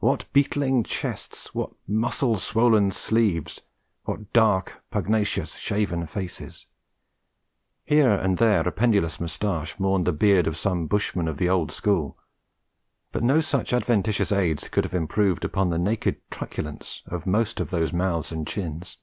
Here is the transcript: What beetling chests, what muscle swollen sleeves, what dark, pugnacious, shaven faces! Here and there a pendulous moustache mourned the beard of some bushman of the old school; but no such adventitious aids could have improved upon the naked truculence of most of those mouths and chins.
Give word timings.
What 0.00 0.24
beetling 0.32 0.84
chests, 0.84 1.54
what 1.54 1.68
muscle 1.86 2.38
swollen 2.38 2.90
sleeves, 2.90 3.60
what 4.04 4.32
dark, 4.32 4.82
pugnacious, 4.90 5.56
shaven 5.56 6.06
faces! 6.06 6.66
Here 7.84 8.12
and 8.14 8.38
there 8.38 8.66
a 8.66 8.72
pendulous 8.72 9.20
moustache 9.20 9.78
mourned 9.78 10.06
the 10.06 10.14
beard 10.14 10.46
of 10.46 10.56
some 10.56 10.86
bushman 10.86 11.28
of 11.28 11.36
the 11.36 11.50
old 11.50 11.70
school; 11.72 12.16
but 13.12 13.22
no 13.22 13.42
such 13.42 13.74
adventitious 13.74 14.32
aids 14.32 14.70
could 14.70 14.84
have 14.84 14.94
improved 14.94 15.44
upon 15.44 15.68
the 15.68 15.78
naked 15.78 16.22
truculence 16.30 17.02
of 17.04 17.26
most 17.26 17.60
of 17.60 17.68
those 17.68 17.92
mouths 17.92 18.32
and 18.32 18.46
chins. 18.46 18.96